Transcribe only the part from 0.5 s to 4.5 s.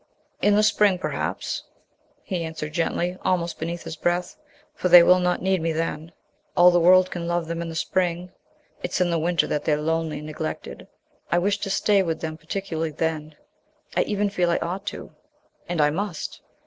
the spring perhaps," he answered gently, almost beneath his breath.